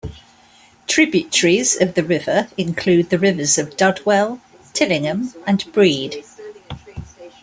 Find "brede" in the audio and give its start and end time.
5.71-6.25